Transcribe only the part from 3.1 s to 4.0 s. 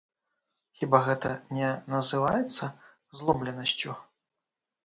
зломленасцю?